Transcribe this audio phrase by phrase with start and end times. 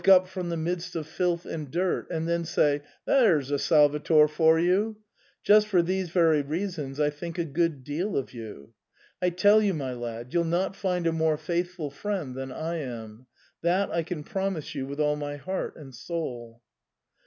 [0.09, 4.27] up from the midst of filth and dirt, and then say, * There's a Salvator
[4.27, 4.97] for you!
[5.19, 8.73] *— ^just for these very reasons I think a good deal of you.
[9.21, 13.27] I tell you, my lad, you'll not find a more faithful friend than I am—
[13.61, 16.63] that I can promise you with all my heart and soul."